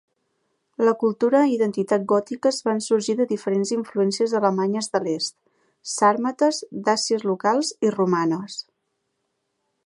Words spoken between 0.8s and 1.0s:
La